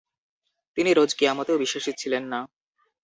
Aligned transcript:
তিনি 0.77 0.89
রোজ 0.93 1.11
কেয়ামতেও 1.13 1.61
বিশ্বাসী 1.63 1.91
ছিলেন 1.97 2.23
না। 2.33 2.39